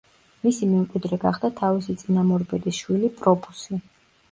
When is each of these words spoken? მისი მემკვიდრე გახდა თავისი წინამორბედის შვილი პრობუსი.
მისი 0.45 0.69
მემკვიდრე 0.69 1.19
გახდა 1.25 1.51
თავისი 1.61 1.97
წინამორბედის 2.05 2.83
შვილი 2.87 3.13
პრობუსი. 3.21 3.83